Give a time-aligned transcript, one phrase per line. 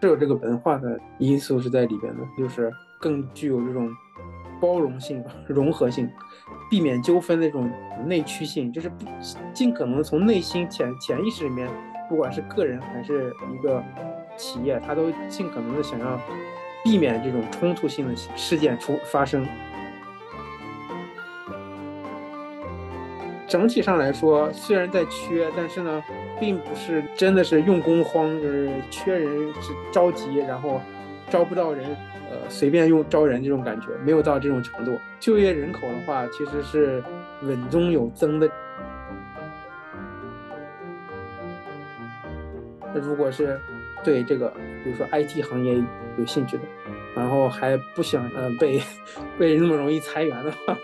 [0.00, 3.90] 是有这个文化的因素是在里边的，就是更具有这种
[4.60, 6.08] 包容性、融合性，
[6.70, 7.70] 避免纠纷那种
[8.06, 9.04] 内驱性，就是不
[9.52, 11.68] 尽可能从内心潜潜意识里面，
[12.08, 13.82] 不管是个人还是一个
[14.36, 16.18] 企业，他都尽可能的想要
[16.82, 19.46] 避免这种冲突性的事件出发生。
[23.50, 26.02] 整体上来说，虽然在缺，但是呢。
[26.40, 30.80] 并不是真的是用工荒，就是缺人是着急，然后
[31.28, 31.84] 招不到人，
[32.30, 34.98] 呃，随便用招人这种感觉，没有到这种程度。
[35.18, 37.04] 就业人口的话，其实是
[37.42, 38.50] 稳中有增的。
[42.94, 43.60] 那如果是
[44.02, 44.48] 对这个，
[44.82, 45.74] 比如说 IT 行业
[46.16, 46.62] 有兴趣的，
[47.14, 48.80] 然后还不想呃被
[49.38, 50.74] 被那么容易裁员的话，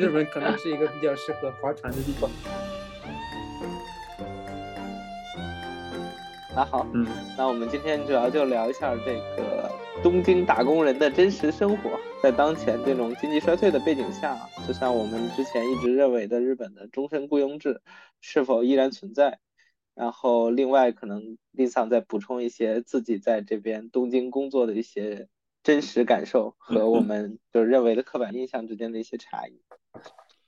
[0.00, 2.30] 日本可能是一个比较适合划船的地方。
[6.56, 9.70] 那好，嗯，那我们今天主要就聊一下这个
[10.02, 17.82] 东京打工人的真实生活，在当前这种经济衰退的背景下，就像我们之前一直认为的日本的终身雇佣制
[18.22, 19.38] 是否依然存在？
[19.94, 25.28] 然后另外可能丽桑再补充一些自己在这边东京工作的一些
[25.62, 29.60] 真实感受和我们就认为的刻板印象之间的一些差异。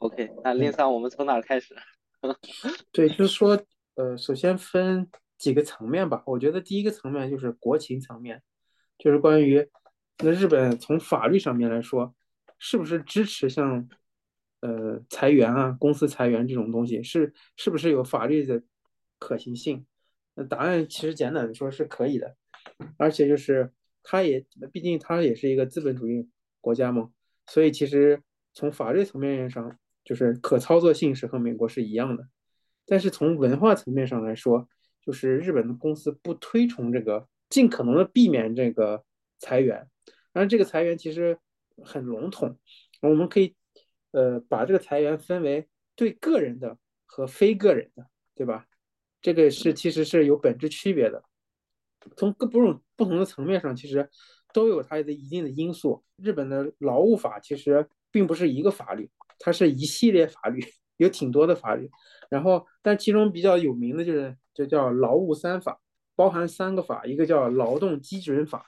[0.02, 1.74] OK，那丽桑我们从哪开始？
[2.92, 3.60] 对，就是说，
[3.94, 5.08] 呃，首先分。
[5.38, 8.40] 几个层面吧，我觉得第一个层面就是国情层面，
[8.96, 9.68] 就是关于
[10.18, 12.14] 那日本从法律上面来说，
[12.60, 13.88] 是不是支持像
[14.60, 18.62] 呃裁员啊、公司裁员这种东西，是是不是有法律的
[19.18, 19.84] 可行性？
[20.36, 22.36] 那答案其实简短的说是可以的，
[22.96, 23.72] 而且就是
[24.04, 26.30] 它也毕竟它也是一个资本主义
[26.60, 27.10] 国家嘛，
[27.48, 28.22] 所以其实
[28.54, 32.28] 从法律层面上就是可操作性是和美国是一样的，
[32.86, 34.68] 但是从文化层面上来说。
[35.04, 39.02] 就是日本的公司不推崇这个，尽可能的避免这个
[39.40, 39.88] 裁员。
[40.32, 41.36] 当然，这个裁员其实
[41.82, 42.56] 很笼统，
[43.00, 43.56] 我们可以
[44.12, 48.68] 呃把这个裁员分为对个人的和非个人的，对吧？
[49.20, 51.24] 这个是其实是有本质区别的。
[52.16, 54.08] 从各不同不同的层面上，其实
[54.54, 56.04] 都有它的一定的因素。
[56.14, 59.10] 日本的劳务法其实并不是一个法律，
[59.42, 60.64] 它是一系列法律，
[60.96, 61.90] 有挺多的法律。
[62.30, 64.36] 然后，但其中比较有名的就是。
[64.54, 65.80] 就叫劳务三法，
[66.14, 68.66] 包含三个法，一个叫劳动基准法，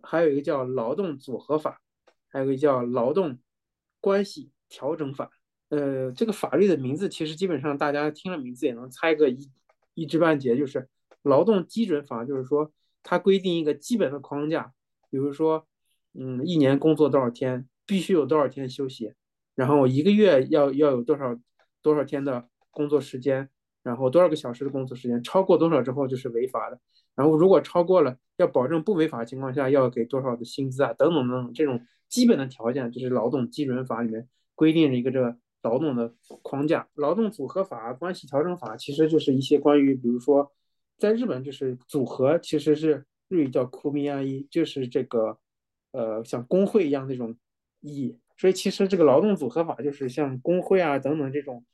[0.00, 1.80] 还有一个叫劳动组合法，
[2.28, 3.40] 还有一个叫劳动
[4.00, 5.28] 关系调整法。
[5.70, 9.50] 呃，这个法律的名字其实基本上大家听了名字也能猜个一
[9.94, 10.88] 一知半解，就是
[11.22, 14.72] 劳动基准法，就是说它规定一个基本的框架，
[15.10, 15.66] 比如说，
[16.12, 19.14] 嗯，一年工作多少天，必须有多少天休息，
[19.54, 21.38] 然后一个月要要有多少
[21.82, 23.48] 多少天的工作时间。
[23.84, 26.80] 然后多少个小时的工作时间超过多少之后就是违法的，
[27.14, 31.78] 然后如果超过了，要保证不违法情况下要给多少的薪资啊，等等等等，这种
[32.08, 36.88] 基本的条件就是劳动基准法里面规定的一个这个劳动的框架。
[36.94, 40.50] 劳动组合法、关系调整法其实就是一些关于，比如说
[40.96, 45.36] 在日本就是组合，其实是日语叫 kumiai，就是这个
[45.92, 47.36] 呃像工会一样那种
[47.82, 48.18] 意义。
[48.36, 51.64] 所以其实这个劳动组合法就是像工会啊等等这种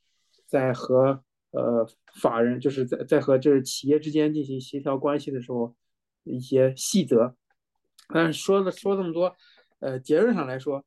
[0.46, 1.84] 在和呃，
[2.20, 5.74] 法人就是在在和就是企业之间进行协调关系的时候，
[6.22, 7.34] 一些细则。
[8.12, 9.34] 但是说了说这么多，
[9.80, 10.84] 呃，结论上来说，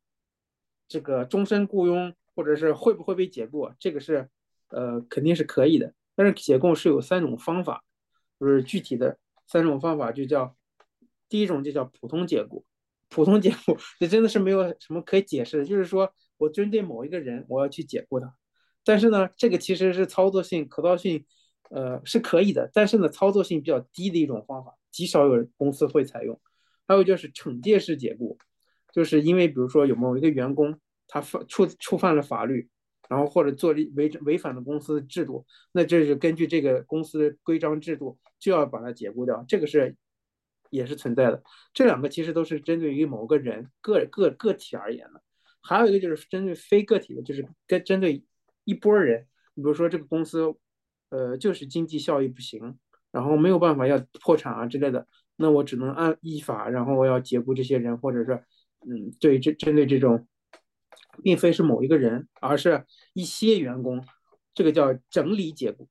[0.88, 4.30] 这个终身雇佣或者是会不会被解雇，这个是
[4.70, 5.94] 呃肯定是可以的。
[6.16, 7.84] 但是解雇是有三种方法，
[8.40, 10.56] 就是具体的三种方法就叫
[11.28, 12.64] 第一种就叫普通解雇，
[13.14, 18.34] 普通解雇这真的是没有什么可以解释的，就是说我针对某一个人，我要去解雇他。
[18.84, 21.26] 但是呢，这个其实是操作性、可靠性，
[21.70, 22.70] 呃，是可以的。
[22.74, 26.40] 但是呢，操作性比较低的一种方法，极少有公司会采用。
[26.88, 28.38] 还有就是惩戒式解雇，
[28.92, 32.68] 就是因为比如说有某一个员工他犯触触犯了法律，
[33.08, 39.46] 然后或者做违违反了公司制度，那这是根据这个公司规章制度就要把他解雇掉。
[39.48, 39.96] 这个是
[40.74, 41.42] 也是存在的。
[41.74, 45.22] 这两个其实都是针对于某个人个个个体而言的。
[45.62, 48.24] 还有一个就是针对非个体的，就是跟针对。
[48.66, 50.56] 一波人，你比如说这个公司，
[51.10, 52.80] 呃，就是经济效益不行，
[53.12, 55.06] 然后没有办法要破产啊之类的，
[55.36, 58.42] 那我只能按依法，然后我要解雇这些人，或者是，
[58.88, 60.26] 嗯，对，针针对这种，
[61.22, 64.02] 并非是某一个人，而是一些员工，
[64.54, 65.90] 这个叫整理解雇，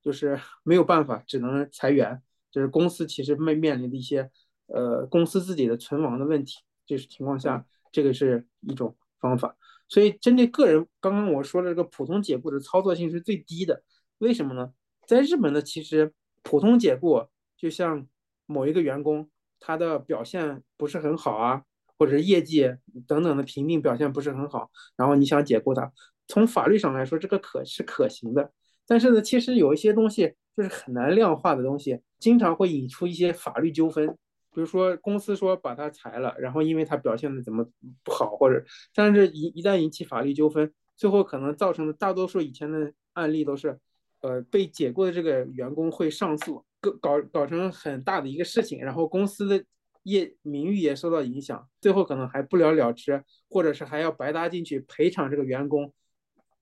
[0.00, 2.22] 就是没有办法，只能裁员，
[2.56, 4.30] 就是公司其实面面临的一些，
[4.68, 6.56] 呃，公司自己的存亡的问题，
[6.86, 9.54] 这是情况下，这个是一种方法。
[9.90, 13.82] 所以，针对个人，刚刚我说的这个普通解雇的操作性是最低的。
[14.20, 14.72] 为什么呢？
[15.06, 17.26] 在日本呢，其实普通解雇
[17.58, 18.06] 就像
[18.46, 19.28] 某一个员工
[19.60, 21.62] 他的表现不是很好啊，
[21.98, 22.74] 或者业绩
[23.06, 25.92] 等等的评定表现不是很好，然后你想解雇他，
[26.26, 28.50] 从法律上来说这个可是可行的。
[28.86, 34.08] 但是呢，其实有一些东西就是很难量化的东西，经常会引出一些法律纠纷。
[34.54, 37.62] 比如说公司说把他裁了，然后因为他表现的怎么
[38.02, 38.64] 不好，或者
[38.94, 43.78] 但是一一旦引起法律纠纷，最后可能造成的大多数以前的案例都是，
[44.22, 49.62] 呃，被解雇的这个员工会上诉，搞搞搞成很大的一个事情，然后公司的
[50.04, 55.92] 业名誉也受到影响，最后可能还不了了之，或者是还要白搭进去赔偿这个员工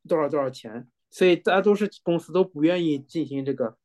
[0.08, 0.88] 多少多少钱。
[1.12, 3.76] 所以大多数公司都不愿意进行这个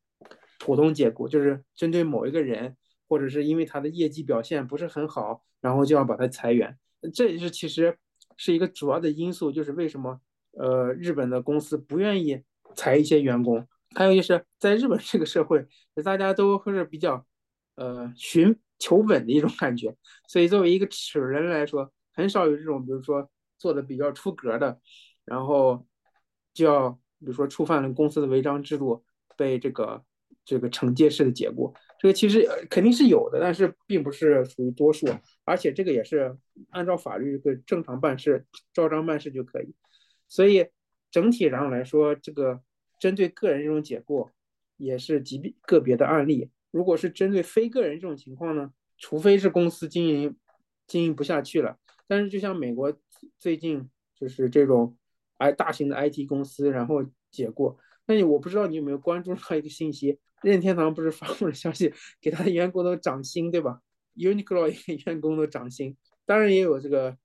[0.59, 2.77] 普通解雇，就是针对某一个人，
[3.07, 6.77] 或者是因为他的业绩表现不是很好，然后就要把他裁员。
[7.11, 7.97] 这也是其实
[8.37, 10.21] 是一个主要的因素，就是为什么
[10.51, 12.43] 呃日本的公司不愿意
[12.75, 13.67] 裁一些员工。
[13.95, 15.65] 还有就是在日本这个社会，
[16.03, 17.25] 大家都是比较
[17.75, 19.95] 呃寻求稳的一种感觉，
[20.27, 23.27] 所以作为一个齿轮来说，很少有这种比如说
[23.57, 24.79] 做的比较出格的，
[25.25, 25.87] 然后
[26.53, 26.99] 就要。
[27.21, 29.03] 比如说触犯了公司的违章制度，
[29.35, 30.01] 被这个
[30.45, 35.07] 这个惩戒式的解雇，这个其实肯定是有的，但是并不是属于多数，
[35.43, 36.37] 而且这个也是
[36.69, 39.73] 按照法律的正常办事，照章办事就可以。
[40.27, 40.67] 所以
[41.11, 42.61] 整体上来说，这个
[42.99, 44.29] 针对个人这种解雇
[44.77, 46.49] 也是极个别的案例。
[46.71, 50.35] 如果是针对非个人这种情况呢，除非是公司经营
[50.87, 51.77] 经营不下去了，
[52.07, 52.93] 但是就像美国
[53.37, 54.95] 最近就是这种。
[55.39, 57.01] 哎，大型的 IT 公司，然后
[57.31, 57.77] 解雇。
[58.09, 63.81] 那你我不知道你有没有关注到一个信息，任天堂不是发布了消息，给他的员工都涨薪，对吧
[64.15, 64.67] ？Uniqlo
[65.05, 65.95] 员工都涨薪，
[66.25, 67.15] 当然也有这个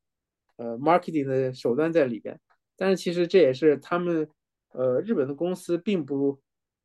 [0.57, 2.39] 呃 marketing 的手段在里边。
[2.77, 4.29] 但是其实这也是他们
[4.73, 6.39] 呃日本的公司并不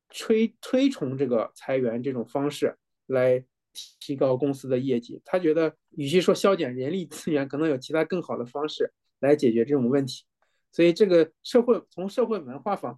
[0.07, 3.43] 推推崇这个裁员这种方式来
[3.99, 5.21] 提高公司的业绩。
[5.25, 10.23] 他觉得与其说削减人力资源，可能有其他更好的方式来解决这种问题。
[10.71, 12.97] 所以这个社会从社会文化方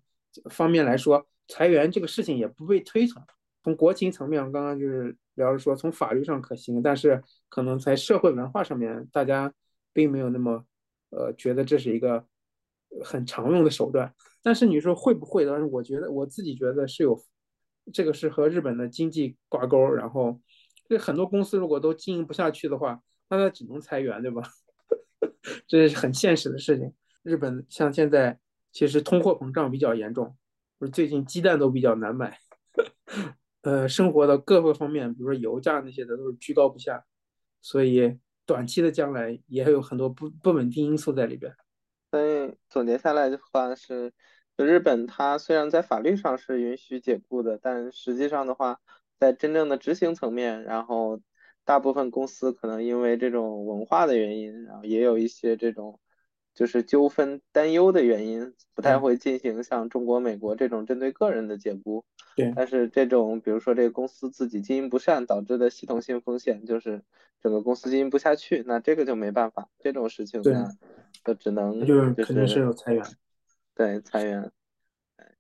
[0.50, 3.22] 方面来说，裁员这个事情也不被推崇。
[3.64, 9.54] 从国情层面，刚刚就是聊着说，从法律上可行，但是可能在社会文化上面，大家
[9.94, 10.66] 并没有那么
[11.12, 12.26] 呃觉得这是一个
[13.04, 14.14] 很常用的手段。
[14.42, 15.46] 但是你说会不会？
[15.46, 17.16] 但是我觉得我自己觉得是有，
[17.94, 19.94] 这个是和日本的经济挂钩。
[19.94, 20.42] 然后
[20.90, 23.00] 这很多公司如果都经营不下去的话，
[23.30, 24.42] 那它只能裁员，对吧？
[25.68, 26.92] 这是很现实的事情。
[27.22, 28.40] 日本像现在
[28.72, 30.38] 其实通货膨胀比较严重，
[30.80, 32.40] 不是最近鸡蛋都比较难买，
[33.62, 37.06] 呃，生活的各个方面，比如说油价那些的都是居高不下，
[37.62, 41.54] 所以短期的将来也有很多不不稳定因素在里边。
[42.10, 44.14] 所以总结下来的话是，
[44.56, 48.80] 日本它虽然在法律上是允许解雇的，但实际上的话，
[49.20, 51.22] 在真正的执行层面，然后
[51.66, 56.00] 大部分公司可能因为这种文化的原因，然后也有一些这种。
[56.54, 62.04] 就是纠纷担忧的原因，不太会进行像中国、美国这种针对个人的解雇。
[62.36, 62.54] 对。
[62.56, 67.02] 但是这种，比如说这个公司自己经营不善导致的系统性风险，就是
[67.42, 69.70] 整个公司经营不下去，那这个就没办法。
[69.80, 70.70] 这种事情呢，
[71.24, 73.04] 就只能就是肯定是有裁员。
[73.74, 74.52] 对，裁员。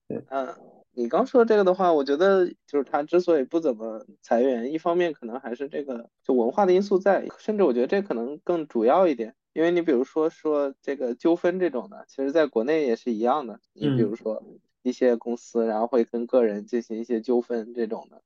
[0.07, 0.23] 对。
[0.29, 0.55] 嗯，
[0.93, 9.35] 你刚说这个的话，我觉得就是他之所以不怎么裁员，一方面可能还是这个就文化的因素在，甚至我觉得这可能更主要一点。
[9.53, 13.59] 因为你比如说说这个纠纷这种的，其实在国内也是一样的。
[13.73, 14.43] 你比如说
[14.81, 18.21] 一些公司，然后会跟个人进行一些纠纷这种的。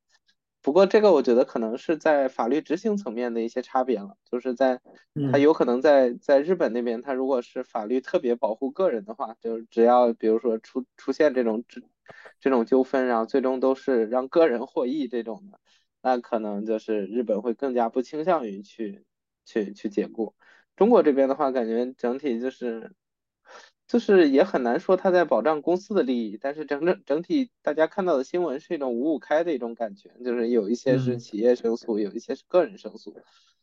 [0.61, 4.81] 不过这个我觉得可能是在法律执行层面的一些差别了，就是在
[5.31, 11.81] 他有可能在在日本那边，他如果是法律特别保护个人的话，就是只要比如说出出现这种这
[12.39, 15.59] 这种纠纷，然后最终都是让个人获益这种的，
[16.01, 19.05] 那可能就是日本会更加不倾向于去
[19.45, 20.33] 去去解雇。
[20.75, 22.91] 中国这边的话，感觉整体就是，
[23.87, 33.15] 就是也很难说他在保障公司的利益，但是整整整体大家看到的新闻是一种五五开的一种感觉，就是有一些是企业胜诉，有一些是个人胜诉。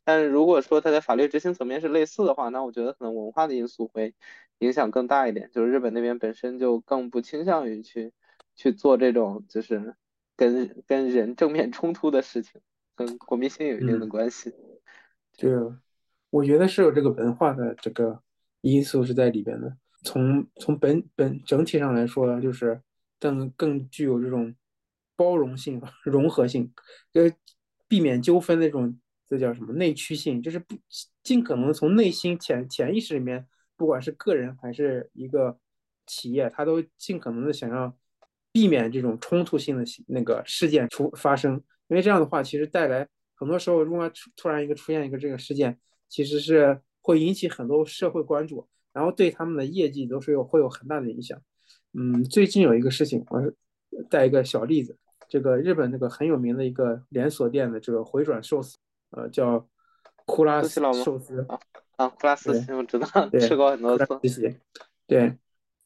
[0.05, 4.15] 但是如果说他在法律执行层面是类似的话，那我觉得可能文化的因素会
[4.59, 8.13] 影响更大一点，就是日本那边本身就更不倾向于去
[8.57, 9.95] 去做这种就是
[10.35, 12.61] 跟跟人正面冲突的事情，
[12.97, 14.55] 跟国民性有一定的关系。
[15.35, 15.75] 就。
[16.33, 18.19] 我觉得是有这个文化的这个
[18.63, 19.77] 因素是在里边的。
[20.03, 22.81] 从从本本整体上来说，就是
[23.21, 24.55] 更更具有这种
[25.15, 26.73] 包容性、 融合性，
[27.13, 27.31] 呃，
[27.87, 28.99] 避免纠纷那种，
[29.29, 30.43] 这叫什么内驱性？
[30.43, 30.75] 就是不
[31.23, 33.47] 尽可能从内心潜潜意识里面，
[33.77, 35.59] 不管是个人还是一个
[36.07, 37.95] 企业，他都尽可能的想要
[38.51, 43.07] 避免这种冲突性的那个事件出发生，因为这样的话，其实带来。
[43.35, 45.77] 很多时候如果突然一个出现一个这个事件，
[46.13, 51.41] 其实是会引起很多社会关注，然后对他们的业绩都是有会有很大的影响。
[51.95, 53.41] 嗯，最近有一个事情，我
[54.11, 58.77] 带一个小例子，这个日本那个很有名的一个连锁店的这个回转寿司，
[59.13, 59.67] 呃，叫
[60.27, 61.59] 库拉斯寿司啊
[61.97, 64.55] 啊，库拉斯我知道，吃过很多次。
[65.07, 65.35] 对，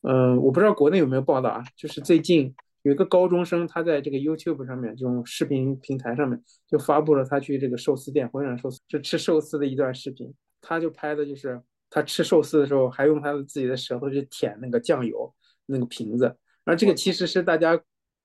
[0.02, 2.52] 嗯，我不知道国内有没有报道啊，就是最近。
[2.86, 10.32] 有一个高中生，他在这个 YouTube 上面这种视频平台上面就发布了他去这个寿司店回转寿司，就吃寿司的一段视频。
[10.60, 15.34] 他就拍的就是他吃寿司的时候，还用他的自己的舌头去舔那个酱油
[15.66, 16.26] 那个瓶子。
[16.64, 17.76] 然后这个其实是大家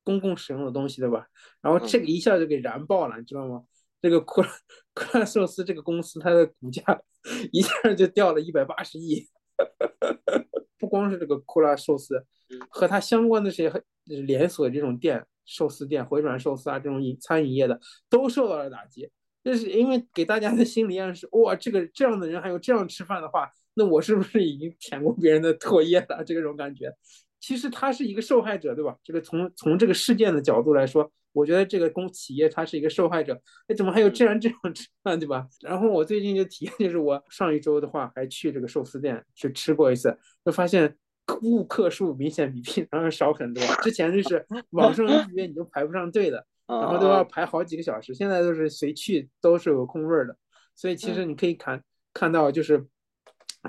[0.03, 1.25] 公共使用的东西，对吧？
[1.59, 3.63] 然后这个一下就给燃爆了，你知道吗？
[3.99, 4.43] 这个库
[4.93, 6.83] 库拉寿司这个公司，它的股价
[7.51, 9.27] 一下就掉了一百八十亿。
[10.77, 12.25] 不光是这个库拉寿司，
[12.69, 19.09] 和它相关的这些连锁这种店、寿司店、回转寿司啊这种饮餐饮业的都受到了打击。
[19.43, 26.23] 这是因为给大家的心理暗示：哇，这个这样的人还有这样吃饭的话，那我是不是已经舔过别人的唾液了？
[26.23, 26.93] 这种感觉，
[27.41, 28.95] 其实他是一个受害者，对吧？
[29.03, 31.11] 这个从从这个事件的角度来说。
[31.33, 35.47] 我觉得这个公企业它是一个受害者，哎，怎么还有这样这样吃饭，对吧？
[35.61, 40.93] 然后我最近就体验，就是我上一周的话还去这个寿司店去吃过一次，就发现
[41.25, 43.63] 顾客数明显比平常少很多。
[43.81, 50.35] 之前就是 网上预约你都排不上队的， 然后都要排好几个小时，现在都是随去都是有空位的。
[50.75, 51.81] 所以其实你可以看
[52.13, 52.85] 看到，就是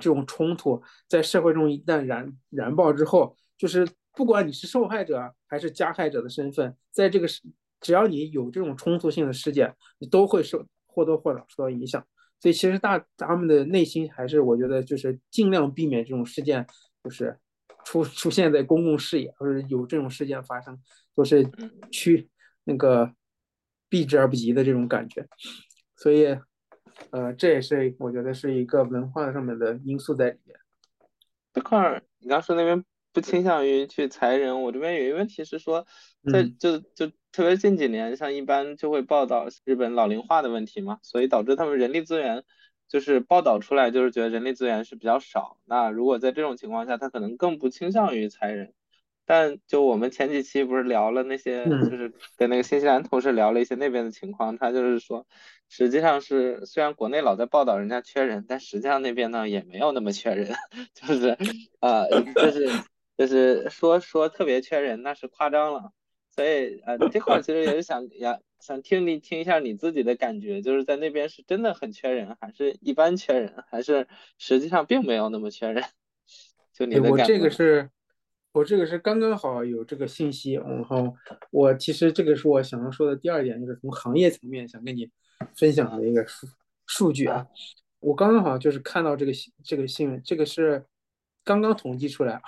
[0.00, 3.88] 这种冲突在社会中一旦燃燃爆之后，就是。
[4.14, 7.40] 不管你是受害者还是加害者的身份，在这个事，
[7.80, 12.06] 只要你有这种冲突性的事件，你都会受或多或少受到影响。
[12.38, 16.66] 所以其实大他们的内心还是，我觉得就是尽量避免这种事件，
[17.02, 17.34] 就是
[17.86, 20.78] 出出现在公共视野，或者有这种事件发生，
[21.14, 21.50] 都是
[21.90, 22.28] 去
[22.64, 23.14] 那个
[23.88, 25.26] 避之而不及的这种感觉。
[25.96, 26.36] 所以，
[27.12, 30.54] 呃，这也是我觉得是一个文化上面的因素在里面。
[31.54, 32.84] 这块儿，你刚说那边。
[33.12, 34.62] 不倾向于去裁人。
[34.62, 35.86] 我这边有一个问题是说，
[36.32, 42.44] 在就就特别近几年，像一般就会报道日本老龄化的问题嘛，所以导致他们人力资源
[42.88, 45.58] 就是报道出来就是觉得人力资源是比较少。
[45.64, 48.72] 那如果在这种情况下，他可能更不倾向于裁人。
[49.24, 55.26] 但就我们前几期不是聊了那些，就是跟那个新西兰同事聊了一些那边的情况，他就是说，
[55.68, 60.54] 实际上是虽然国内老在报道人家缺人，但实际上那边呢也没有那么缺人，
[60.94, 61.36] 就是
[61.80, 62.68] 呃就是。
[63.16, 65.92] 就是说说特别缺人，那是夸张了。
[66.34, 75.84] 所以呃，这块其实也是想呀，想听你听一下你自己的感觉，就是在那边是真的很缺人，还是一般缺人，还是实际上并没有那么缺人？
[76.72, 77.22] 就你的感觉。
[77.22, 77.90] 我这个是，
[78.52, 81.14] 我这个是刚刚好有这个信息，然后
[81.50, 85.10] 我其实这个是我想要说的第二点，就是从行业层面想跟你
[85.54, 86.46] 分享的一个数
[86.86, 87.46] 数据啊。
[88.00, 90.86] 我刚刚好就是看到这个这个新闻，这个是
[91.44, 92.40] 刚刚统计出来。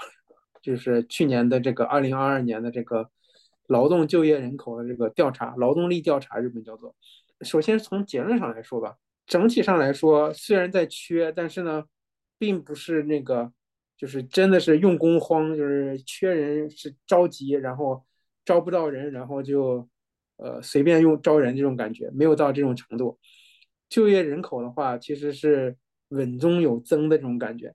[0.65, 3.11] 就是去年的这个二零二二年的这个
[3.67, 6.97] 劳动就业人口的这个调查，劳动力调查，日本叫做。
[7.43, 11.85] 首先从结论上来说吧，整体上来说虽然在缺，但是呢，
[12.39, 13.53] 并不是那个
[13.99, 18.03] 就是真的是用工荒，就是缺人是着急，然后
[18.43, 19.87] 招不到人，然后就
[20.39, 23.19] 呃随便用招人这种感觉，没有到这种程度。
[23.91, 25.77] 就业人口的话，其实是
[26.09, 27.75] 稳中有增的这种感觉。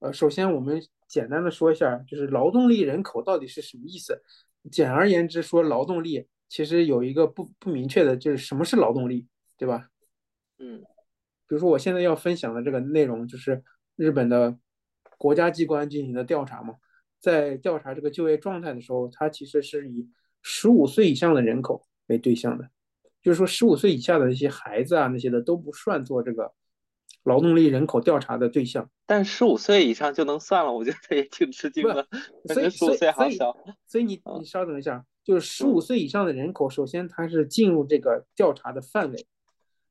[0.00, 0.82] 呃，首先我们。
[1.08, 4.22] 简单的说一下，就是劳动力人口到底是什么意思？
[4.70, 9.26] 简而言之，说劳动力其实有一个不不明确的，就是什么是劳动力，
[9.56, 9.88] 对吧？
[10.58, 13.64] 嗯，比如说我现在要分享的这个内容，就是
[13.96, 14.58] 日本的
[15.16, 16.74] 国家机关进行的调查嘛，
[17.18, 20.06] 在调查这个就业状态的时候，它其实是以
[20.42, 22.68] 十五岁以上的人口为对象的，
[23.22, 26.52] 就是说十五岁以下的那些孩子啊那些的都不算做这个。
[27.24, 32.06] 劳动力人口调查的对象，但十五岁以上就能算了，我觉得也挺吃惊的。
[32.46, 33.38] 所以，所以，所以，
[33.86, 39.26] 所以你你稍等一下，就是十五岁以上的人口，首先它是进入这个调查的范围，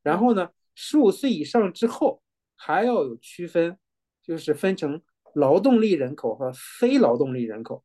[0.01, 2.24] 然后呢，十五岁以上之后
[2.55, 3.77] 还要有区分，
[4.24, 5.00] 就是分成
[5.36, 7.83] 劳动力人口和非劳动力人口。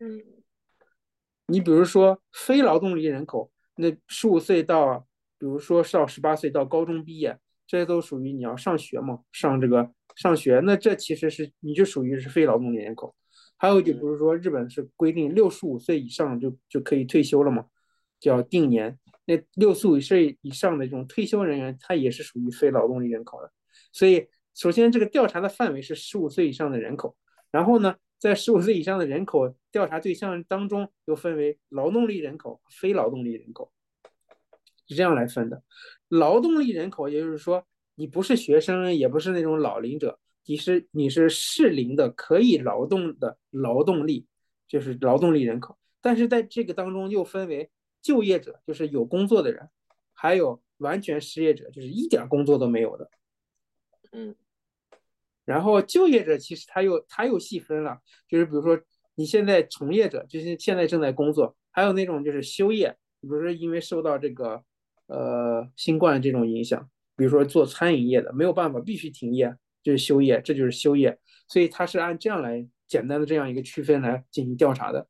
[0.00, 0.20] 嗯，
[1.46, 5.06] 你比如说非劳动力人口，那十五岁到，
[5.38, 7.38] 比如说到十八岁到高中毕业。
[7.72, 13.16] 这些都属于你要上学嘛，上这个上学，那这其实是你就属于是非劳动力人口。
[13.56, 17.64] 还有就比如说日本是规定六十五岁以上就就可以退休了嘛，
[18.20, 18.98] 叫定年。
[19.24, 23.50] 那六十五岁以上的这种退休人员，他也是属于非劳动力人口的。
[23.90, 27.16] 所以首先这个调查的范围是十五岁以上的人口，
[27.50, 33.71] 然后呢，在十五岁以上的人口调查对象当中又分为劳动力人口、非劳动力人口。
[34.92, 35.62] 是这样来分的。
[36.08, 44.26] 劳动力人口，也就是说，你不是学生，也不是那种老龄者，你是你是适龄的可以劳动的劳动力，
[44.68, 45.78] 就是劳动力人口。
[46.00, 47.70] 但是在这个当中又分为
[48.00, 49.70] 就业者，就是有工作的人，
[50.12, 53.10] 还有完全失业者，就是一点工作都没有的。
[54.12, 54.34] 嗯。
[55.44, 58.80] 然后就业者其实他又他又细分了，就是比如说
[59.16, 64.62] 你现在从业者，就是现在正在工作，还有那种就是休业，比如说因为受到这个
[65.06, 71.18] 呃新冠这种影响，比如说做餐饮业的没有办法必须停业，就是休业，这就是休业。
[71.48, 75.06] 所以它是按这样来简单的这样一个区分来进行调查的。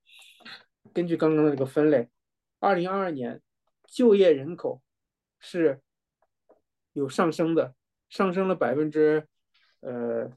[0.93, 2.09] 根据刚刚的这个分类，
[2.59, 3.41] 二零二二年
[3.87, 4.83] 就业人口
[5.39, 5.81] 是
[6.93, 7.75] 有上升的，
[8.09, 9.27] 上升了百分之。
[9.81, 10.31] 呃，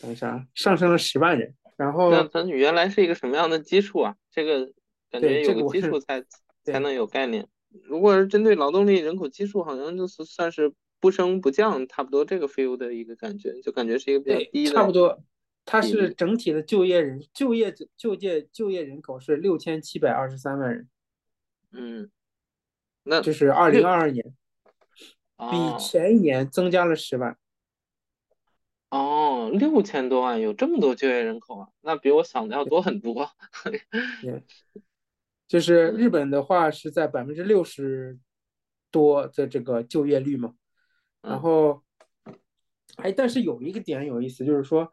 [0.00, 1.54] 等一下，上升了十万人。
[1.76, 4.16] 然后，那咱原来是一个什么样的基数啊？
[4.28, 4.72] 这个
[5.08, 6.20] 感觉有个基数才
[6.64, 7.46] 才能有概念。
[7.84, 14.72] 如果是针对劳动力人口基数，好像就是算是不升不降，差不多这个 feel 的一个感觉，就感觉是一个比较低的。
[14.74, 15.22] 差不多，
[15.64, 20.88] 它是整体的就业人就业就业就业人口是六千七百二十三万人。
[21.72, 22.10] 嗯，
[23.04, 24.34] 那就是二零二二年，
[25.36, 27.36] 比前一年增加了十万。
[28.90, 31.68] 哦，六千多万，有这么多就业人口啊？
[31.80, 33.30] 那比我想的要多很多。
[35.50, 38.16] 对，就是日本的话是在百分之六十
[38.90, 40.54] 多的这个就业率嘛。
[41.20, 41.82] 然后，
[42.96, 44.90] 哎，但是有一个点有意思，就是说，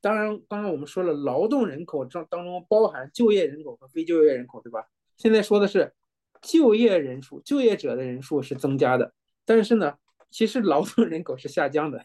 [0.00, 4.86] 当然刚刚我们说了，劳动人口当当中包含就业人口和非就业人口，对吧？
[5.16, 5.94] 现在说的是
[6.42, 9.14] 就业人数，就业者的人数是增加的，
[9.46, 9.96] 但是呢，
[10.30, 12.04] 其实劳动人口是下降的。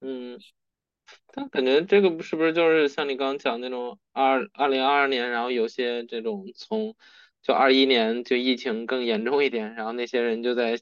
[0.00, 0.38] 嗯，
[1.34, 6.94] 但感觉这个不是不是就是像你刚刚讲那种二二零二二年，然后有些这种从
[7.40, 10.78] 就二一年就疫情更严重一点，然后那些人就在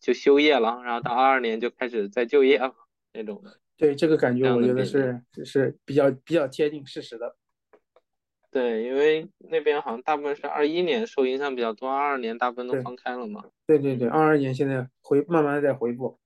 [0.00, 2.74] 就休业了，然后到二二年就开始再就业了
[3.12, 3.44] 那种。
[3.76, 7.36] 对这个感觉，我觉得是是比较比较接近事实的。
[8.50, 13.44] 对，因为那边好像大部分是二一年受影响比较多，二二年大部分都放开了嘛。
[13.66, 16.18] 对对对，二二年现在回慢慢的在回复，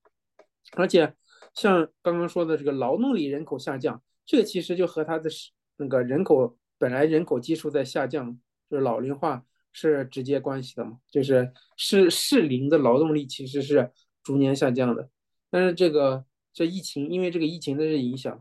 [0.75, 1.13] 而且。
[1.53, 5.29] 像刚刚说的这个劳动力人口下降，这个其实就和它的
[5.77, 13.91] 那个人口本来人口基数在下降，就是老龄化是直接关系的嘛，就是适适龄的劳动力其实是
[14.23, 15.09] 逐年下降的。
[15.49, 18.37] 但是这个这疫情，因为这个疫情的这影响，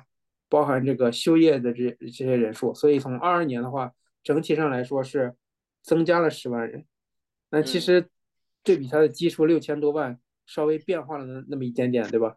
[0.49, 3.93] 包含这个休业的这这些人数，所以从二二年的话，
[4.23, 5.35] 整体上来说是
[5.83, 6.85] 增加了十万人。
[7.51, 8.09] 那其实
[8.65, 12.37] 对比它的基数六千多万，稍微变化了那那么一点点，对吧？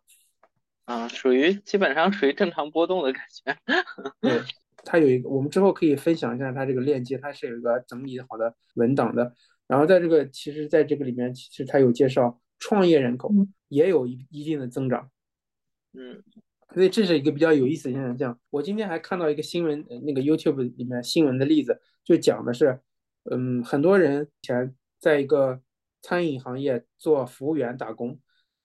[0.89, 3.55] 啊，属于基本上属于正常波动的感觉。
[4.21, 4.41] 对，
[4.83, 9.35] 它有一个，我们之后可以分享一下它这个链接，它是有一个整理好的文档的。
[9.67, 13.31] 然后在这个，其实在这个里面，其实它有介绍创业人口
[13.67, 15.11] 也有一一定的增长。
[15.93, 16.23] 嗯，
[16.73, 18.39] 所以这是一个比较有意思的现象。
[18.49, 22.79] 我今天还看到一个新闻，那个 YouTube 里面新闻的例子，就讲的是，
[23.29, 25.61] 嗯，很多人前在一个
[26.01, 28.19] 餐饮行业做服务员打工。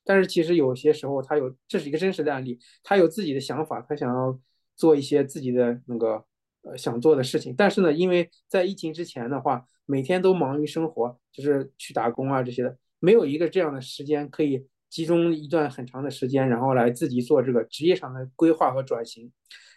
[0.04, 4.38] 但是其实有些时候他有，这是一个真实的案例，他有自己的想法，他想要
[4.76, 6.22] 做一些自己的那个
[6.62, 7.54] 呃想做的事情。
[7.56, 19.32] 但是呢，因为在疫情之前的话，每天都忙于生活，就是去打工啊这些的，没有一个这样的时间可以集中一段很长的时间，然后来自己做这个职业上的规划和转型。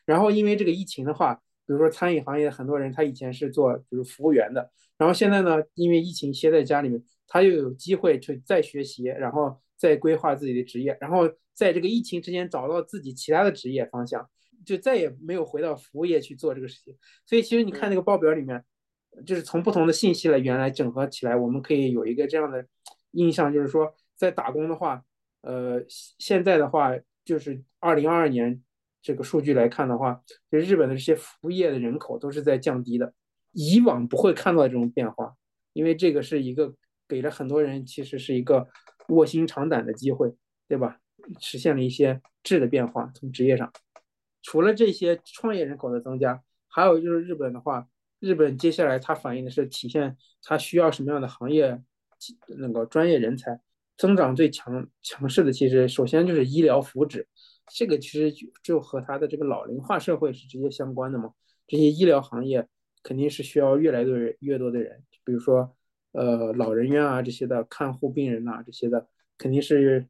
[0.06, 9.62] 然后因为这个疫情的话，比如说餐饮行业的很多人他以前是做就是服务员的，然后现在呢，因为疫情歇在家里面，他又有机会去再学习，然后。
[9.78, 14.28] 在规划自己的职业，然后在这个疫情之间找到自己其他的职业方向，
[14.66, 16.98] 就再也没有回到服务业去做这个事情。
[17.26, 18.63] 所以其实你看那个报表里面，
[19.26, 22.66] 就是从不同的信息来源来整合起来，我们可以有一个这样的
[23.12, 25.04] 印象，就是说在打工的话，
[25.42, 26.92] 呃，现在的话
[27.24, 28.62] 就是二零二二年
[29.02, 33.13] 这个数据来看的话，就日本的这些服务业的人口都是在降低的。
[33.52, 35.36] 以往不会看到这种变化，
[35.74, 36.74] 因为这个是一个
[37.08, 38.68] 给了很多人其实是一个。
[39.10, 40.34] 卧薪尝胆的机会，
[40.67, 41.00] 对吧？
[41.39, 43.12] 实现了一些质的变化。
[43.13, 43.72] 从职业上，
[44.41, 47.88] 除了这些创业人口的增加，还有就是日本的话，
[48.20, 51.82] 日本接下来它反映的是体现它需要什么样的行业
[52.58, 53.60] 那个专业人才
[53.98, 57.26] 增长最强强势的，其实首先就是医疗福祉，
[57.74, 61.34] 这个其实就就和它的这个老龄化社会是直接相关的嘛。
[61.65, 62.67] 这些医疗行业
[63.04, 65.77] 肯定是需要越来越越多的人，比如说。
[66.17, 70.08] 呃，老人院啊这些的看护病人呐，这些的肯定是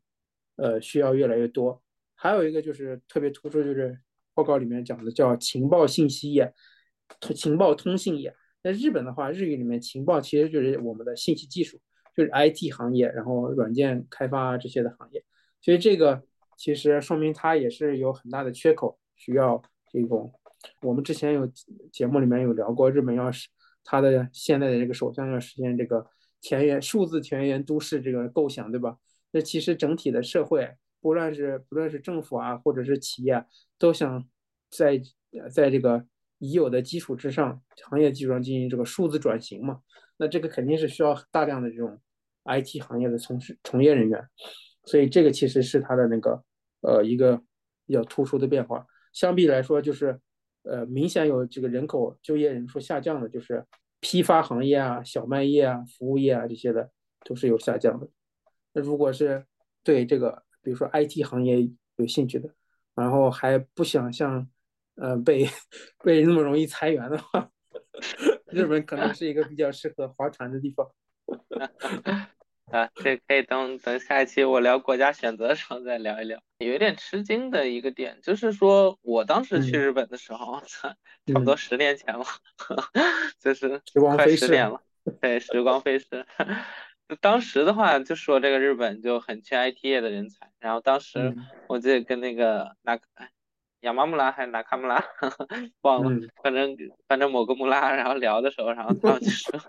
[0.55, 1.83] 呃需要越来越多。
[2.15, 3.99] 还有一个就是特别突出，就是
[4.33, 6.53] 报告里面讲的叫情报信息业、
[7.35, 8.33] 情报通信业。
[8.63, 11.77] 在日本的话，日语里面情报其实就是我们的信息技术，
[12.15, 15.21] 就是 IT 行业，然后软件开发这些的行业。
[15.61, 16.23] 所以这个
[16.55, 20.31] 其实说明它也是有很大的缺口，需要这种。
[20.81, 21.45] 我们之前有
[21.91, 23.49] 节目里面有聊过，日本要是
[23.89, 26.05] 它的现在的这个首相要实现这个
[26.41, 28.97] 田园数字田园都市这个构想，对吧？
[29.31, 33.45] 那其实整体的社会，不论是不论是政府啊，或者是企业，
[33.79, 34.27] 都想
[34.69, 35.01] 在
[35.49, 36.05] 在这个
[36.39, 39.79] 已有的基础之上，行业基础上进行这个数字转型嘛。
[40.17, 41.97] 那这个肯定是需要大量的这种
[42.43, 44.21] IT 行业的从事从业人员，
[44.83, 46.43] 所以这个其实是它的那个
[46.81, 47.41] 呃一个
[47.85, 48.85] 比较突出的变化。
[49.13, 50.19] 相比来说，就是
[50.69, 53.65] 呃明显有这个人口就业人数下降的，就是
[53.99, 56.89] 批发行业啊、小卖业啊、服务业啊这些的
[57.23, 58.07] 都是有下降的。
[58.73, 59.45] 那如果是
[59.83, 62.49] 对这个比如说 IT 行业有兴趣的，
[62.95, 64.47] 然后还不想像
[64.95, 65.47] 呃被
[66.03, 67.49] 被那么容易裁员的话。
[68.51, 70.87] 日本可能是一个比较适合划船的地方。
[72.71, 76.41] 啊，这可以等等下一期我聊国家选择的时候再聊一聊。
[76.59, 82.25] 有一点吃惊的一个点就是说，我当时去日本的时候， 差不多十年前了，
[83.39, 83.81] 就是
[84.15, 84.81] 快十年了。
[85.21, 86.25] 对，时光飞逝。
[87.21, 91.35] 当时的话就说这个日本就很缺 IT 业的人才，然后当时
[91.67, 93.03] 我记得跟那个那个。
[93.81, 95.03] 亚麻木拉还是拿卡木拉，
[95.81, 96.75] 忘了，反正
[97.07, 99.59] 反正某个木拉， 然后聊的时候，然后他们就说，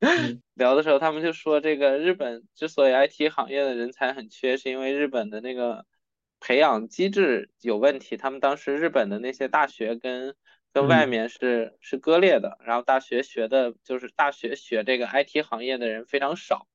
[0.54, 5.84] 聊的时候他们就说，这个日本之所以 IT 行业的人才很缺，是因为日本的那个
[6.38, 8.16] 培养机制有问题。
[8.16, 10.36] 他们当时日本的那些大学跟
[10.72, 16.68] 跟外面是是割裂的，然后大学学的就是大学学这个 IT 行业的人非常少，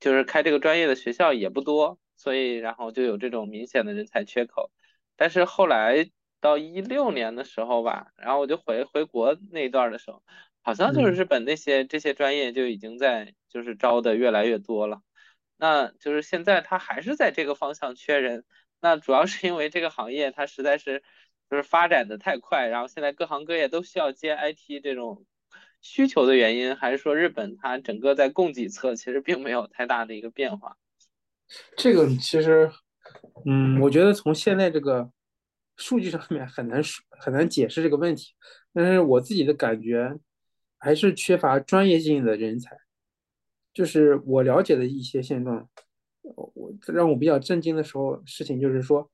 [0.00, 4.70] 就是开这个专业的学校也不多，所以然后就有这种明显的人才缺口。
[5.18, 6.08] 但是后来
[6.40, 10.22] 到一六年的时候吧，然后我就回回国那一段的时候，
[10.62, 15.02] 好像就是日本那些这些专业就已经在就是招的越来越多了。
[15.56, 18.44] 那就是现在他还是在这个方向缺人，
[18.80, 21.02] 那主要是因为这个行业它实在是
[21.50, 25.26] 就是发展的太快，然后现在各行各业都需要接 IT 这种
[25.80, 30.76] 需求的原因，还是说日本它整个在供给侧其实并没有太大的一个变化？
[31.76, 32.70] 这个其实。
[33.44, 35.10] 嗯，我觉得从现在这个
[35.76, 38.32] 数据上面很难说很难解释这个问题，
[38.72, 40.18] 但是我自己的感觉
[40.76, 42.76] 还是缺乏专业性的人才。
[43.72, 45.68] 就是我了解的一些现状，
[46.22, 49.08] 我让我比较震惊的时候事情就是说，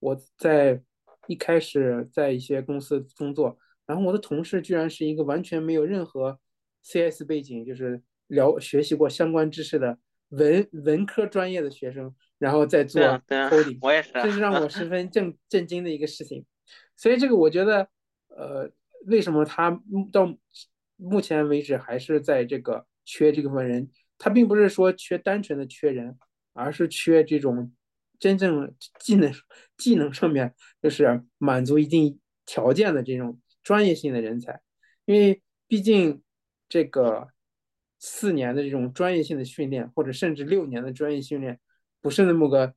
[0.00, 0.82] 我在
[1.28, 6.38] 一开始在一些公司工作，然后我的同事居然是一个完全没有任何
[6.82, 9.98] CS 背景，就是了学习过相关知识的。
[10.28, 16.44] 文文科专业的学生，然后再做 coding，我也是，这是让我十分震震惊的一个事情。
[16.96, 17.88] 所以这个我觉得，
[18.26, 18.68] 呃，
[19.06, 20.36] 为什么他到
[20.96, 23.88] 目前为止还是在这个缺这部分人？
[24.18, 26.18] 他并不是说缺单纯的缺人，
[26.52, 27.72] 而是缺这种
[28.18, 29.32] 真正技能
[29.76, 30.52] 技能上面
[30.82, 34.60] 就是满足一定条件的这种专业性的人才。
[35.04, 36.20] 因为毕竟
[36.68, 37.28] 这个。
[38.04, 41.60] 四年的这种专业性的训练，或者甚至六年的专业训练，
[42.02, 42.74] 不是那么个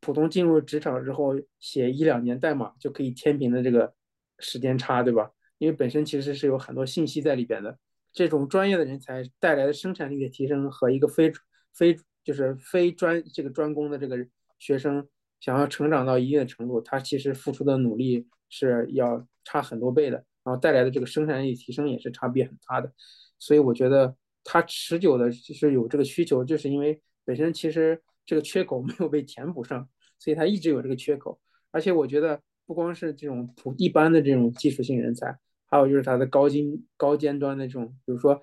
[0.00, 3.94] 普通进入职场之后写一两年代码就可以填平的这个
[4.40, 5.30] 时间差，对吧？
[5.58, 7.78] 因为本身其实是有很多信息在里边的。
[8.12, 11.32] 这种专业的人才带来的生产力的提升和一个非
[11.72, 14.16] 非就是非专这个专攻的这个
[14.58, 15.06] 学生
[15.38, 22.92] 想要成长到一定的程度，他其实付出的努力是要差很多倍的，然后带来的这个生产力提升也是差别很大的。
[23.38, 24.16] 所以我觉得。
[24.46, 31.40] 它持久的就是有这个需求，就是因为本身其实这个缺口没有被填补上，所以它一直有这个缺口。
[31.70, 38.40] 而且我觉得不光是这种普一般的这种技术性人才，还有就是它的高精高尖端的这种，比如说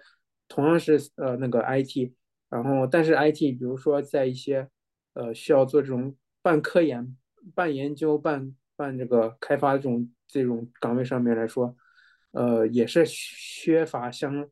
[0.48, 2.14] 同样是呃那个 IT，
[2.50, 4.68] 然后但是 IT 比如说在一些
[5.14, 7.16] 呃需要做这种半科研、
[7.56, 11.76] 半研究、半半这个开发这种这种岗位上面来说，
[12.32, 14.50] 呃也是缺乏相。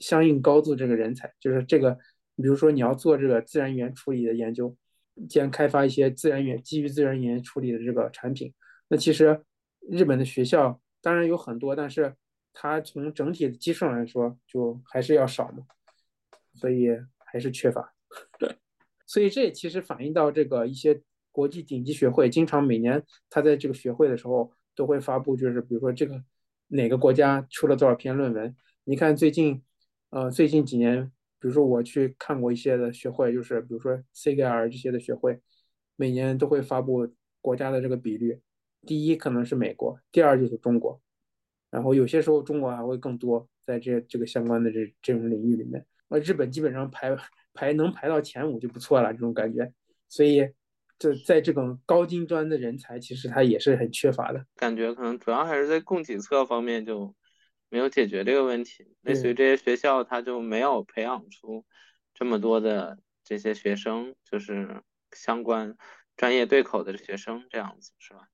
[0.00, 1.98] 相应高度这个人才，就是这个，
[2.40, 4.76] 比如说你要做这个自然语言处理的研究，
[5.28, 8.54] 兼开发一些自然语言基于自然语言处理的这个产品，
[8.88, 9.42] 那其实
[9.90, 12.14] 日本的学校当然有很多，但是
[12.52, 15.64] 它从整体的基数上来说，就还是要少嘛，
[16.54, 17.92] 所以还是缺乏。
[19.04, 26.22] 所以这也其实反映到这个一些国际顶级学会，经常每年他在这个学会的时候都会发布，就是比如说这个
[26.68, 29.62] 哪个国家出了多少篇论文，你看最近。
[30.10, 35.40] 呃，最近几年，比如说我去看过一些的学会，就是比如说 CGR 这些的学会，
[35.96, 37.08] 每年都会发布
[37.40, 38.40] 国家的这个比率，
[38.86, 41.00] 第一可能是美国，第二就是中国，
[41.70, 47.16] 然后有些时候中国还会更多，在这这个相关的这这种领域里面，呃，日本基本上排
[47.54, 49.72] 排能排到前五就不错了，这种感觉。
[50.08, 50.48] 所以，
[50.98, 54.44] 这在这种高精端的人才，其实他也是很缺乏的。
[54.56, 57.14] 感觉可能主要还是在供给侧方面就
[57.70, 61.64] 没有解决这个问题，类似于这些学校，他就没有培养出
[62.14, 65.76] 这么多的这些学生，就是相关
[66.16, 68.28] 专业对口的学生，这样子是吧？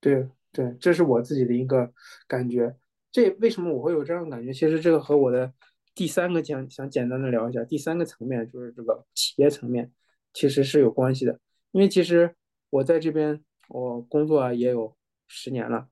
[0.00, 1.92] 对对，这是我自己的一个
[2.26, 2.76] 感觉。
[3.10, 4.52] 这为什么我会有这样的感觉？
[4.52, 5.52] 其实这个和我的
[5.94, 9.90] 第三个讲想简单的聊一下，第三个层面就是这个企业层面，
[10.32, 11.40] 其实是有关系的。
[11.72, 12.34] 因为其实
[12.70, 14.96] 我在这边我工作也有
[15.28, 15.88] 十年了，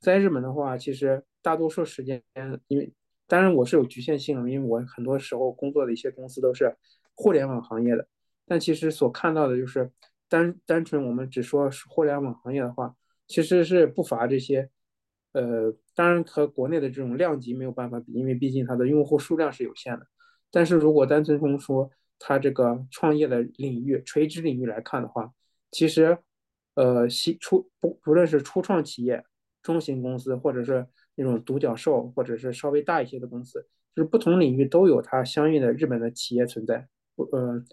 [0.00, 2.20] 在日本的话，其实大多数时间，
[2.66, 2.92] 因为
[3.28, 6.76] 当然我是有局限性的，因为我很多时候工作的一些公司都是
[7.14, 8.08] 互联网行业的，
[8.44, 9.88] 但其实所看到的就是
[10.28, 12.96] 单单纯我们只说是互联网行业的话，
[13.28, 14.68] 其实是不乏这些。
[15.34, 20.06] 呃，当然和国内的这种量级没有办法比，因为毕竟它的用户数量是有限的。
[20.50, 25.30] 但是如果单纯从说它这个创业的领域、垂直领域来看的话，
[25.70, 26.18] 其实，
[26.74, 29.22] 呃，新初不不论是初创企业、
[29.62, 36.86] 中型公司，或者是那种独角兽，或者是稍微大一些的公司，就是不同领域都有它相应的日本的企业存在。
[37.16, 37.64] 呃，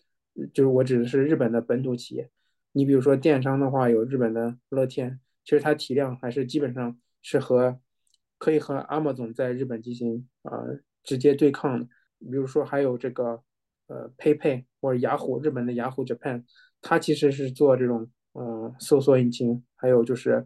[0.51, 2.31] 就是我指的是日本的本土企业。
[2.71, 6.97] 你比如说电商的话，有日本的乐天，其实它体量还是基本上。
[7.25, 7.79] 是和
[8.37, 10.59] 可以和 Amazon 在日本进行啊
[11.05, 11.85] 直接对抗的，
[12.19, 13.41] 比如说还有这个
[13.87, 16.43] 呃 PayPay 或者雅虎日本的雅虎 Japan，
[16.81, 20.45] 它其实是做这种嗯搜索引擎，还有就是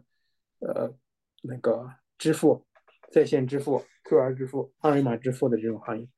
[0.60, 0.94] 呃
[1.42, 1.84] 那个
[2.16, 2.64] 支付
[3.10, 6.08] 在线支付 QR 支付二维码支付的这种行业，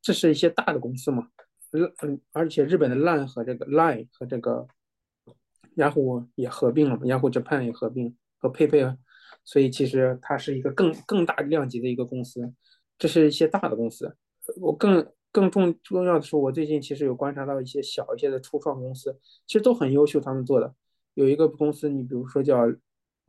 [0.00, 1.28] 这是一些大的公司嘛，
[2.02, 4.66] 嗯而且日本的 Line 和这个 Line 和这个
[5.76, 8.96] 雅虎也合并了嘛，雅虎 Japan 也合并和 PayPay。
[9.42, 12.52] 所以其实它是一个更更大量级的一个公司，
[12.98, 14.14] 这是一些大的公司。
[14.60, 20.20] 我更更重重要的是，我最近其实有观察到一些小一些的初创公司，其实都很优秀。
[20.20, 20.74] 他们做的
[21.14, 22.70] 有一个公司，你比如说叫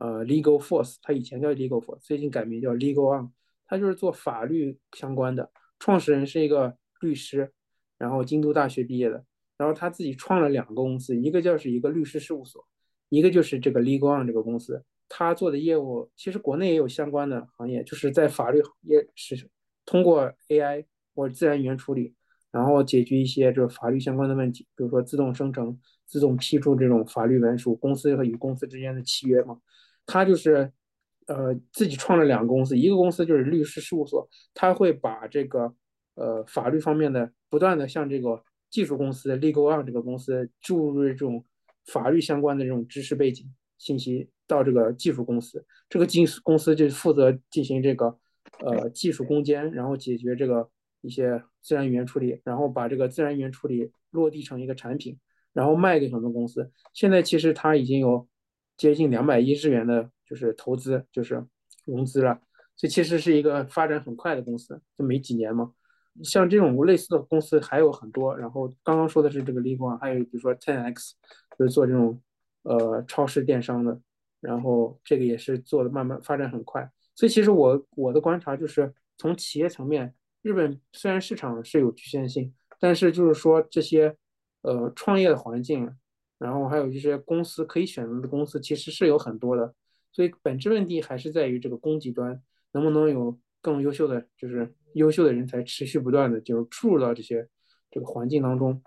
[0.02, 3.30] 呃 Legal Force，它以前叫 Legal Force，最近改名叫 Legal On，
[3.66, 5.48] 它就是做法律相关的。
[5.78, 7.52] 创始人是一个律师，
[7.98, 9.24] 然后京都大学毕业的，
[9.56, 12.66] 然后他自己创了两个公司，一个就是一个律师事务所，
[13.10, 14.84] 一个就是这个 Legal On 这个公司。
[15.08, 19.48] 他做的业务其实国内也有相关的行业，就是在法律也是
[19.86, 20.84] 通过 AI
[21.14, 22.12] 或者自然语言处理，
[22.50, 29.60] 然后解决一些这个法律相关的问题，比如说自动生成、自动批注这种法律文书，公司和与公司之间的契约嘛。
[30.06, 30.72] 他就是
[31.26, 35.74] 呃自己创了两个公司，一个公司就是律师事务所，他会把这个
[36.14, 41.44] 呃法律方面的不断的向这个技术公司 Legal On 这个公司注入这种
[41.86, 44.28] 法律相关的这种知识背景信息。
[44.44, 48.18] 到这个技术公司，这个技术公司就负责进行这个
[48.58, 50.68] 呃技术攻坚，然后解决这个
[51.00, 55.18] 一些自然语言处理，然后把这个自然语言处理落地成一个产品，
[55.54, 56.70] 然后卖给很多公司。
[56.92, 58.28] 现在其实它已经有
[58.76, 61.44] 接近两百亿日元的，就是投资，就是
[61.84, 62.40] 融资了。
[62.76, 65.72] 这其实是一个发展很快的公司，就没几年嘛。
[66.22, 68.36] 像这种类似的公司还有很多。
[68.36, 71.14] 然后刚刚说的是这个立光，还有比如说 Ten X，
[71.58, 72.20] 就是做这种
[72.62, 74.00] 呃超市电商的。
[74.40, 84.16] 然后这个也是做的慢慢发展很快，所以其实我我的观察就是从企业层面，日本虽然市场是有局限性，但是就是说这些
[84.62, 85.88] 呃创业的环境，
[86.42, 89.74] 然后还有一些公司可以选择的公司其实是有很多的，
[90.10, 97.48] 所以本质问题还是在于这个供给端能不能有更优秀的就是优秀的人才持续不断的就是注入到这些
[97.90, 98.82] 这个环境当中，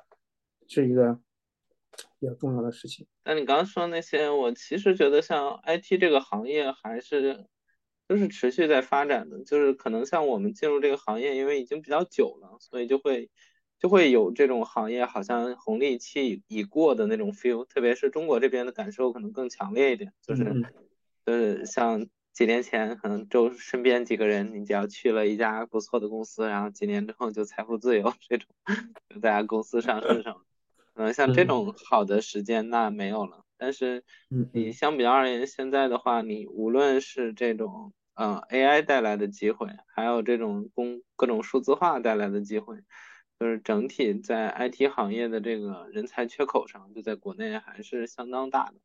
[0.67, 1.19] 是一个。
[2.19, 3.07] 比较重要的事情。
[3.23, 7.47] 那你刚刚说那些，我其实觉得像 IT 这个行业还是
[8.09, 13.29] 就是持续在发展的，就是可能像我们进入这个行业，因为已经比较久了，所以就会
[13.85, 17.65] 就会有这种行业好像红利期已过的那种 feel。
[17.65, 20.43] 特别是中国这边的感受可能更强烈一点，就是
[21.23, 28.47] 就是像几年前可能周身边几个人，你只要去了一家不错的公司，然后几年之后就财富自由 这种，
[29.21, 30.41] 大家公司上市什么。
[30.95, 34.03] 嗯，像这种好的时间那没有了，但是
[34.51, 42.77] 你相比较而言，现在的话，你无论是这种嗯 AI 带来的机会，还有这种工各种数字化带来的机会，
[43.39, 48.75] 就是整体在 IT 行业的这个人才缺口上，就在国内还是相当大的。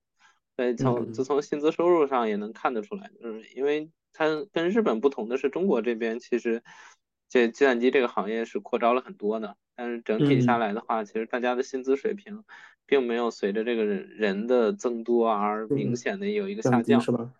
[0.57, 6.63] 所以从就从薪资收入上也能看得出来，就是因为它跟日本不同的是，中国这边其实
[7.29, 9.57] 这计算机这个行业是扩招了很多的。
[9.75, 12.45] 但是整体下来的话，其实大家的薪资水平
[12.85, 17.31] 并没有随着这个人的增多而明显的有一个下降，是吧？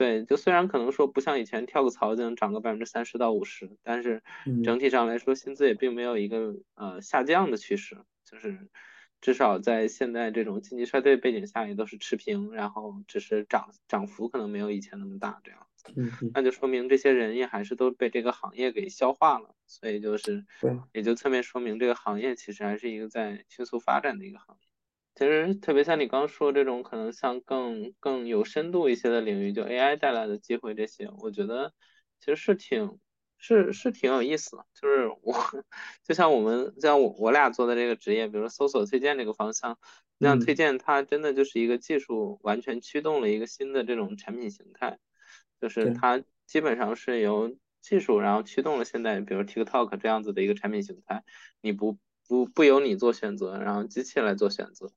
[0.00, 4.22] 对，就虽然可能说不像以前跳个槽就能涨个百分之三十到五十，但是
[4.64, 8.70] 整体上来说薪资也并没有一个呃下降的趋势，就是
[9.20, 15.66] 至少在现在这种经济衰退背景下也都是持平，然后只是涨涨幅可能没有以前那么大这样。
[15.94, 20.46] 嗯，那就说明这些人也还是都被这个行业给消化了，所以就是，
[20.94, 24.69] 也就侧面说明这个行业其实还是一个在迅速发展的一个行业。
[25.20, 31.74] 其实特别像你刚说这种可能像更更有深度一些的领域，就 AI 带来的机会这些，我觉得
[32.20, 32.98] 其实是挺
[33.36, 34.64] 是是挺有意思的。
[34.72, 35.34] 就是我
[36.04, 39.78] 就像我们像我我俩做的这个职业，比如说搜索推荐这个方向，
[40.16, 44.98] 那推荐它真的就是一个技术完全驱动了一个新的这种产品形态。
[45.60, 51.24] 就是它基本上是由技术，然后驱动了现在，比如 TikTok 这样子的一个产品形态，
[51.60, 54.90] 你不不不由你做选择，然后机器来做选择。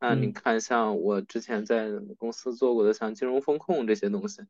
[0.00, 4.42] 那你看，像我之前在公司做过的，像金融风控这些东西，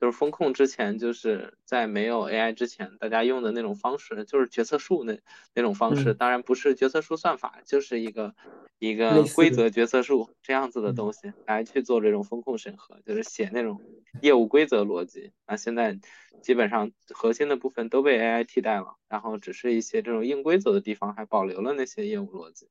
[0.00, 5.18] 就是风控之前就是在没有 AI 之前，大家用的那种方式，就是决策树那
[5.54, 8.34] 那种方式，当然不是决策树算法，就是一个
[8.78, 13.82] 一个规则决策树这样子的东西来去做这种风控审核，就是写那种
[14.20, 15.32] 业务规则逻辑。
[15.46, 15.98] 那现在
[16.40, 22.68] 基本上核心的部分都被 AI 替代了，然后只是一些这种硬规则的地方还保留了那些业务逻辑。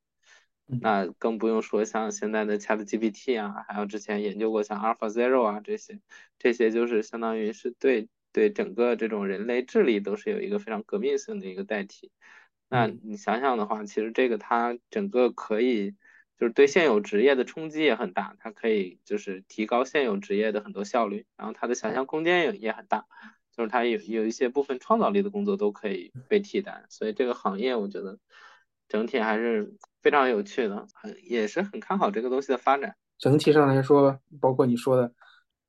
[0.82, 6.00] 那更不用说像现在的 ChatGPT 啊，还有之前研究过像 AlphaZero 啊这些，
[6.40, 12.12] 这些就是相当于是对对整个这种人类智力都是有一个非常革命性的一个代替。
[12.70, 15.92] 那你想想的话，其实这个它整个可以
[16.40, 23.06] 就是对现有职业的冲击也很大，它可以就是提高现有职业的很多效率，然后它的想象空间也也很大，
[23.56, 28.20] 就是它有有一些部分创造力的工作都可以被替代，所以这个行业我觉得
[28.88, 29.74] 整体还是。
[30.04, 32.94] 非常有趣的，很也是很看好这个东西的发展。
[33.18, 35.14] 整体上来说，包括你说的，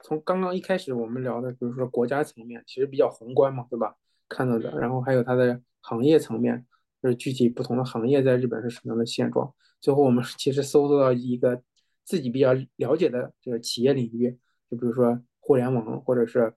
[0.01, 3.95] 从刚刚一开始我们聊的，比如说国家层面，其实比较宏观嘛，对吧？
[4.29, 6.67] 看到的，然后还有它的行业层面，
[7.01, 9.55] 就是具体不同的行业在日本是什么样的现状。
[9.81, 11.63] 最后我们其实搜索到一个
[12.05, 14.37] 自己比较了解的这个企业领域，
[14.69, 16.53] 就比如说互联网或者是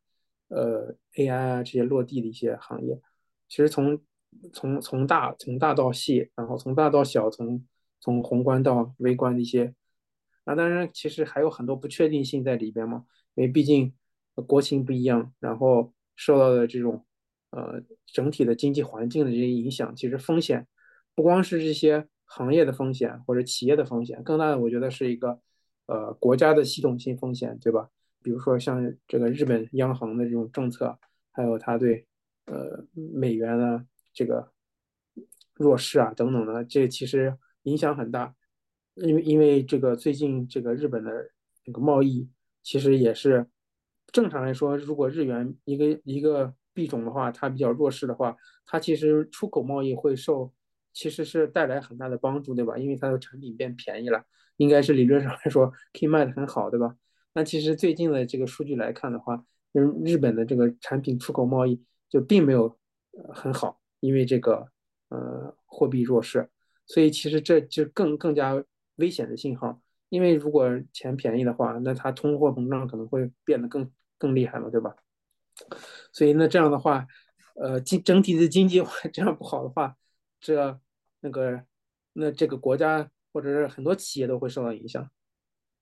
[0.47, 2.99] 呃 AI 啊这些落地的一些行业，
[3.47, 4.01] 其实从
[4.53, 7.65] 从从大从大到细，然后从大到小，从
[7.99, 9.73] 从宏观到微观的一些，
[10.45, 13.93] 那当然其实还有很多不确定性在里边嘛，因为毕竟
[14.47, 17.05] 国情不一样，然后受到的这种
[17.51, 20.65] 呃整体的经济环境的这些影响，其实风险
[21.13, 25.39] 不光是这些行业的风险或者企业的风险，更大的我觉得是一个
[25.87, 27.89] 呃国家的系统性风险，对吧？
[28.23, 30.97] 比如说像这个日本央行的这种政策，
[31.31, 32.05] 还有它对
[32.45, 33.85] 呃美元的。
[34.17, 34.51] 这个
[35.53, 38.33] 弱势啊，等等的，这其实影响很大，
[38.95, 41.29] 因为因为这个最近这个日本的
[41.63, 42.27] 这个贸易，
[42.63, 43.45] 其实也是
[44.07, 50.51] 正常来说，如果日元一个一个币种的话，它比较弱势的话，它其实出口贸易会受，
[50.93, 52.75] 其实是带来很大的帮助，对吧？
[52.75, 54.25] 因为它的产品变便宜了，
[54.55, 56.95] 应该是理论上来说可以卖的很好，对吧？
[57.33, 62.79] 那其实最近的这个数据来看的话，嗯日本的这个产品出口贸易就并没有
[63.31, 63.79] 很好。
[63.99, 64.69] 因为这个
[65.09, 66.49] 呃货币弱势，
[66.85, 68.63] 所以其实这就更更加
[68.95, 69.81] 危险的信号。
[70.09, 74.95] 因为如果钱便宜的话，那它通货膨胀可能会变得更更厉害了，对吧？
[76.13, 77.05] 所以那这样的话，
[77.55, 78.81] 呃经整体的经济
[79.11, 79.97] 这样不好的话，
[80.39, 80.79] 这
[81.19, 81.61] 那个
[82.13, 85.09] 那这个国家或者是很多企业都会受到影响。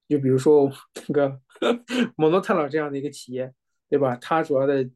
[0.08, 0.71] 就比如说
[1.08, 1.39] 那个
[2.17, 3.54] 蒙诺特朗这样的一个企业，
[3.89, 4.15] 对吧？
[4.15, 4.89] 它主要的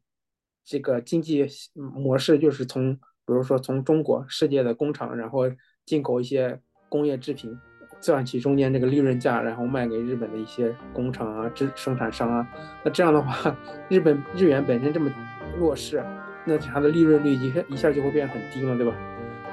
[0.70, 5.42] 这个经济模式就是从比如说，从中国世界的工厂，然后
[5.84, 7.52] 进口一些工业制品，
[8.00, 12.48] 赚取中间这个利润价，然后卖给日本的一些工厂啊、制生产商啊。
[12.84, 13.56] 那这样的话，
[13.88, 15.12] 日本日元本身这么
[15.58, 16.00] 弱势，
[16.44, 18.94] 那它的利润率一下一下就会变很低嘛，对吧？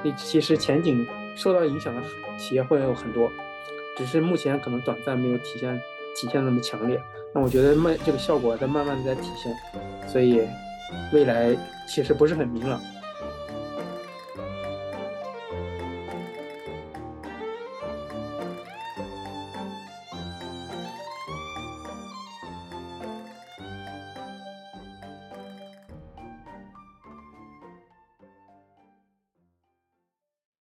[0.04, 1.04] 你其实前景
[1.34, 2.00] 受到影响的
[2.38, 3.28] 企业会有很多，
[3.96, 5.76] 只是目前可能短暂没有体现
[6.14, 7.00] 体现那么强烈。
[7.34, 9.52] 那我觉得慢这个效果在慢慢的在体现，
[10.08, 10.40] 所以
[11.12, 12.80] 未来其实不是很明朗。